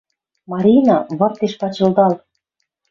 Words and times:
«Марина, 0.51 0.97
выртеш 1.17 1.53
пачылдал».— 1.61 2.13